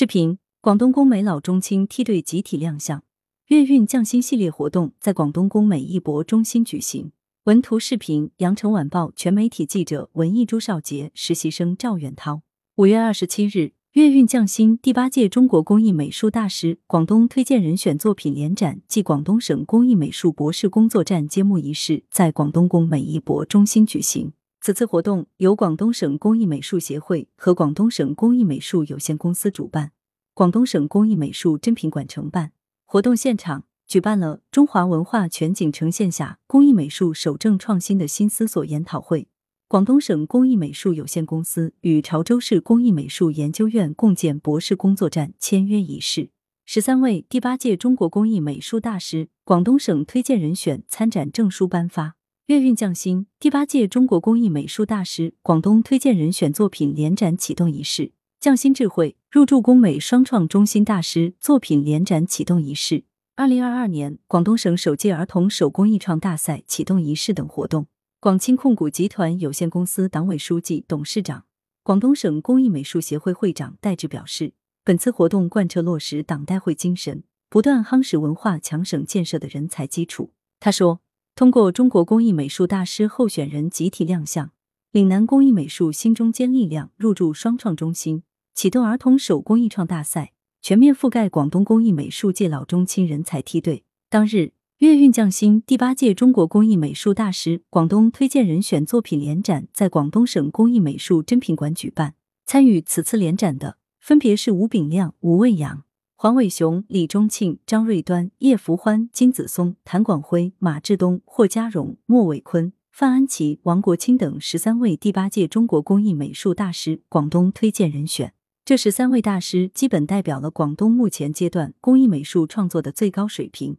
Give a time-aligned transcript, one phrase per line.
[0.00, 3.02] 视频：广东工美老中青梯队集体亮相，
[3.48, 7.10] 粤韵匠心系列活动在广东工美艺博中心举行。
[7.46, 12.42] 文图视频：羊城晚报全媒体记者文艺朱少杰，实习生赵远涛。
[12.76, 24.30] 五月二十七日，粤韵匠心第八届中国工艺美术大师广东推荐人选作品联展暨广东省工艺美术博士工作站揭幕仪式在广东工美艺博中心举行。
[24.60, 29.92] 此次活动由广东省工艺美术协会和广东省工艺美术有限公司主办，
[30.34, 32.52] 广东省工艺美术珍品馆承办。
[32.84, 39.28] 活动现场举办了“中华文化全景呈现下工艺美术守正创新的新思索”研讨会，
[39.68, 46.30] 广东省工艺美术有限公司与潮州市工艺美术研究院共建博士工作站签约仪式，
[46.66, 52.17] 十三位第八届中国工艺美术大师广东省推荐人选参展证书颁发。
[52.48, 63.04] 粤韵匠心第八届中国工艺美术大师广东推荐人选作品联展启动仪式，匠心智慧入驻工美双创中心大师作品联展启动仪式，
[63.36, 67.86] 二零二二年广东省首届儿童手工艺创大赛启动仪式等活动。
[68.18, 71.44] 广清控股集团有限公司党委书记、董事长、
[71.82, 80.32] 广东省工艺美术协会会长戴志表示，本次活动贯彻落实党代会精神，不断夯实文化强省建设的人才基础。
[80.58, 81.02] 他说。
[81.38, 84.50] 通过中国工艺美术大师候选人集体亮相，
[84.90, 88.24] 岭南工艺美术新中坚力量入驻双创中心，
[88.56, 93.84] 启动儿童手工艺创大赛，全面覆盖广东工艺美术界老中青人才梯队。
[94.10, 102.14] 当日，粤韵匠心第八届中国工艺美术大师广东推荐人选作品联展在广东省工艺美术珍品馆举办。
[102.46, 105.84] 参与此次联展的分别是吴炳亮、吴卫阳。
[106.20, 118.34] 黄伟雄、李忠庆、张瑞端、叶福欢、金子松、谭广辉、马志东、霍家荣、莫伟坤、范安琪、王国清等十三位第八届中国工艺美术大师广东推荐人选。
[118.64, 123.76] 这十三位大师基本代表了广东目前阶段工艺美术创作的最高水平，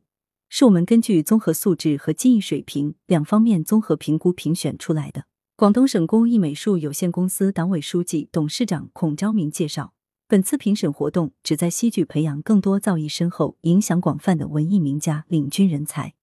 [0.47, 5.25] 是我们根据综合素质和技艺水平两方面综合评估评选出来的。
[5.58, 9.91] 广东省工艺美术有限公司党委书记、董事长孔昭明介绍。
[10.29, 16.13] 本次评审活动旨在吸聚培养更多造诣深厚、影响广泛的文艺名家、领军人才，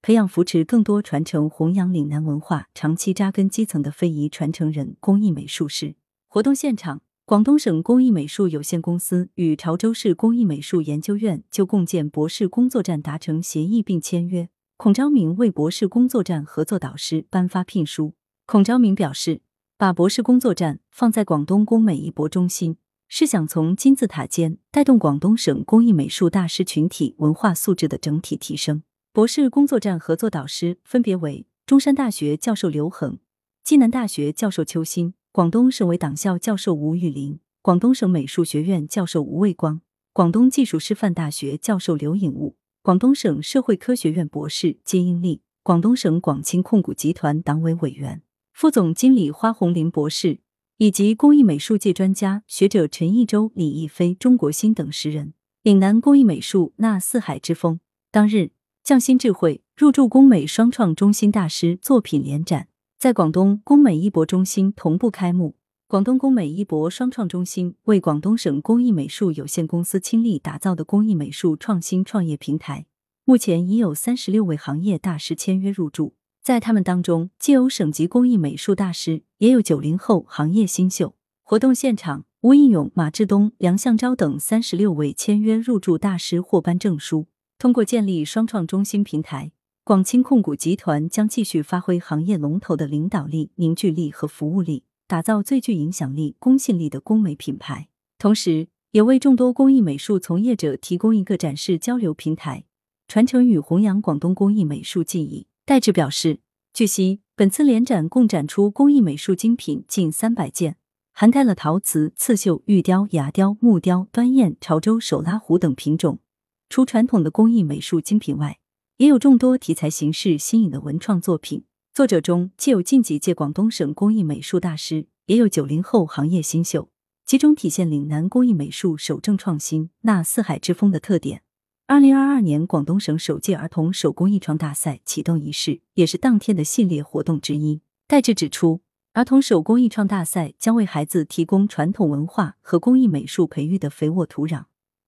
[0.00, 5.96] 培养扶持更多传承弘扬岭南文化、长期扎根基层的非遗传承人、工艺美术师。
[6.28, 14.48] 活动现场，广东省工艺美术有限公司与潮州市工艺美术研究院就共建博士工作站达成协议并签约。
[14.76, 18.14] 孔昭明为博士工作站合作导师颁发聘书。
[18.46, 19.40] 孔昭明表示，
[19.76, 22.76] 把博士工作站放在广东工美艺博中心。
[23.08, 28.82] 是想从金字塔尖带动广东省工艺美术大师群体文化素质的整体提升。
[29.12, 33.18] 博士工作站合作导师分别为中山大学教授刘恒、
[33.64, 39.80] 暨南大学教授邱鑫、广东省委党校教授吴玉林、广东省美术学院教授吴卫光、
[40.12, 48.22] 广东技术师范大学教授刘颖悟、广东省社会科学院博士金英利、广东省广清控股集团党委委员、
[48.52, 50.45] 副总经理花红林博士。
[50.78, 55.32] 以及工艺美术界专家学者陈义洲、李义飞、钟国新等十人。
[55.62, 57.80] 岭南工艺美术纳四海之风。
[58.10, 58.50] 当日，
[58.84, 65.56] 匠心智慧入驻工美双创中心大师作品联展，在广东工美艺博中心同步开幕。
[65.88, 72.84] 广东工美艺博双创中心为广东省工艺美术有限公司倾力打造的工艺美术创新创业平台，
[73.24, 76.14] 目前已有三十六位行业大师签约入驻。
[76.46, 81.16] 在他们当中，既有省级工艺美术大师，也有九零后行业新秀。
[81.42, 87.26] 活动现场，吴应勇、马志东、梁向昭等三十六位签约入驻大师获颁证书。
[87.58, 89.50] 通过建立双创中心平台，
[89.82, 97.88] 广清控股集团将继续发挥行业龙头的领导力、凝聚力和服务力，打造最具影响力、公信力的工美品牌。
[98.20, 102.66] 同时，也为众多工艺美术从业者提供一个展示交流平台，
[103.08, 105.48] 传承与弘扬广东工艺美术技艺。
[105.66, 106.38] 戴志表示，
[106.72, 110.76] 据悉，本次联展共展出工艺美术精品近三百件，
[111.12, 116.20] 涵盖了陶瓷、刺绣、玉雕、牙雕、木雕、端砚、潮州手拉壶等品种。
[116.68, 118.60] 除传统的工艺美术精品外，
[118.98, 121.64] 也有众多题材形式新颖的文创作品。
[121.92, 126.90] 作者中既有近几届广东省工艺美术大师，也有九零后行业新秀，
[127.24, 131.42] 集中体现岭南工艺美术守正创新、纳四海之风的特点。
[131.88, 137.80] 二零二二年广东省首届儿童手工艺创大赛启动仪式也是当天的系列活动之一。
[138.08, 138.80] 戴志指出，
[139.12, 144.64] 儿童手工艺创大赛将为孩子提供传统文化和工艺美术培育的肥沃土壤。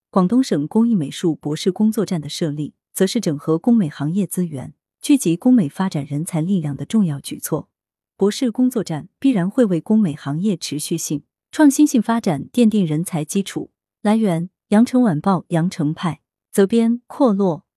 [0.09, 7.67] 广东省工艺美术博士工作站的设立，则是整合工美行业资源、聚集工美发展人才力量的重要举措。
[8.15, 13.71] 博士工作站必然会为工美行业持续性、创新性发展奠定人才基础。
[14.01, 16.21] 来源：羊城晚报羊城派，
[16.51, 17.68] 则边：阔落。